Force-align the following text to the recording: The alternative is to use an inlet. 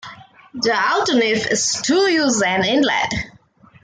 The 0.55 0.73
alternative 0.75 1.45
is 1.51 1.79
to 1.83 1.93
use 2.09 2.41
an 2.41 2.65
inlet. 2.65 3.13